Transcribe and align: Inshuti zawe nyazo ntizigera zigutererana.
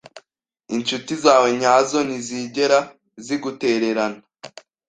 Inshuti 0.75 1.13
zawe 1.23 1.47
nyazo 1.61 1.97
ntizigera 2.07 2.79
zigutererana. 3.25 4.19